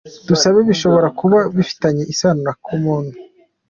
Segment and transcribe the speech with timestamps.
[0.27, 3.11] Dusabe bishobora kuba bifitanye isano na Kamono.